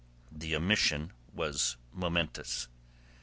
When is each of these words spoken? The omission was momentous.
The 0.31 0.55
omission 0.55 1.13
was 1.31 1.77
momentous. 1.93 2.67